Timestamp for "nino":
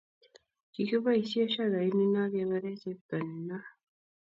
1.99-2.21, 3.29-3.57